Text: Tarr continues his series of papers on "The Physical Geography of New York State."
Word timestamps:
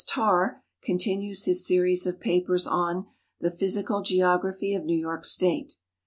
Tarr 0.07 0.63
continues 0.81 1.45
his 1.45 1.63
series 1.63 2.07
of 2.07 2.19
papers 2.19 2.65
on 2.65 3.05
"The 3.39 3.51
Physical 3.51 4.01
Geography 4.01 4.73
of 4.73 4.83
New 4.83 4.97
York 4.97 5.25
State." 5.25 5.75